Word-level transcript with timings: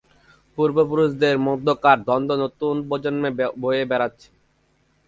পূর্বপুরুষদের 0.57 1.35
মধ্যেকার 1.47 1.97
দ্বন্দ্ব 2.07 2.33
নতুন 2.43 2.75
প্রজন্ম 2.87 3.23
বয়ে 3.61 3.83
বেরাচ্ছে। 3.91 4.29